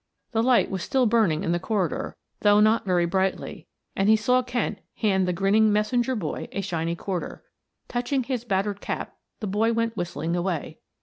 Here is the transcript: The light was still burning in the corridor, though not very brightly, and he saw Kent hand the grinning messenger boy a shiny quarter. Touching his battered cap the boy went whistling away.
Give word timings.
The 0.31 0.41
light 0.41 0.71
was 0.71 0.81
still 0.81 1.05
burning 1.05 1.43
in 1.43 1.51
the 1.51 1.59
corridor, 1.59 2.17
though 2.39 2.59
not 2.59 2.85
very 2.87 3.05
brightly, 3.05 3.67
and 3.95 4.09
he 4.09 4.15
saw 4.15 4.41
Kent 4.41 4.79
hand 4.95 5.27
the 5.27 5.31
grinning 5.31 5.71
messenger 5.71 6.15
boy 6.15 6.49
a 6.51 6.61
shiny 6.61 6.95
quarter. 6.95 7.43
Touching 7.87 8.23
his 8.23 8.43
battered 8.43 8.81
cap 8.81 9.13
the 9.41 9.45
boy 9.47 9.73
went 9.73 9.95
whistling 9.95 10.35
away. 10.35 10.79